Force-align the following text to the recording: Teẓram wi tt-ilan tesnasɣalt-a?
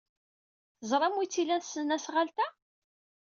Teẓram 0.79 1.15
wi 1.17 1.27
tt-ilan 1.27 1.61
tesnasɣalt-a? 1.61 2.47